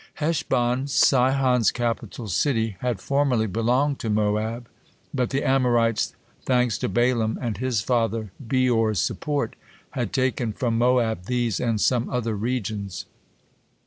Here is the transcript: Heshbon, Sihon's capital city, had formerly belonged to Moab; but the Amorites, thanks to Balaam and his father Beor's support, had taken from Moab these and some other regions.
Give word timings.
Heshbon, 0.15 0.87
Sihon's 0.87 1.69
capital 1.69 2.27
city, 2.27 2.75
had 2.79 2.99
formerly 2.99 3.45
belonged 3.45 3.99
to 3.99 4.09
Moab; 4.09 4.67
but 5.13 5.29
the 5.29 5.43
Amorites, 5.47 6.15
thanks 6.43 6.79
to 6.79 6.89
Balaam 6.89 7.37
and 7.39 7.57
his 7.59 7.81
father 7.81 8.31
Beor's 8.47 8.99
support, 8.99 9.55
had 9.91 10.11
taken 10.11 10.53
from 10.53 10.75
Moab 10.79 11.25
these 11.25 11.59
and 11.59 11.79
some 11.79 12.09
other 12.09 12.35
regions. 12.35 13.05